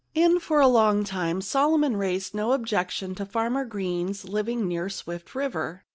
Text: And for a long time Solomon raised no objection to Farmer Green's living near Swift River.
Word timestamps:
And 0.15 0.41
for 0.41 0.59
a 0.59 0.67
long 0.67 1.03
time 1.03 1.41
Solomon 1.41 1.95
raised 1.95 2.33
no 2.33 2.53
objection 2.53 3.13
to 3.13 3.23
Farmer 3.23 3.65
Green's 3.65 4.27
living 4.27 4.67
near 4.67 4.89
Swift 4.89 5.35
River. 5.35 5.83